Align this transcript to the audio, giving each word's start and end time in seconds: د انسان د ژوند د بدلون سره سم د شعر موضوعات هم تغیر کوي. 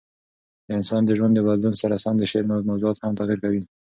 د 0.65 0.69
انسان 0.79 1.01
د 1.05 1.11
ژوند 1.17 1.33
د 1.35 1.39
بدلون 1.47 1.73
سره 1.81 1.95
سم 2.03 2.15
د 2.19 2.23
شعر 2.31 2.45
موضوعات 2.69 2.97
هم 2.99 3.13
تغیر 3.21 3.39
کوي. 3.45 3.61